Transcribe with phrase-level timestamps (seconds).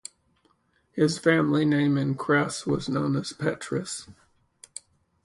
[0.93, 4.07] His family name in Cres was known as Petris.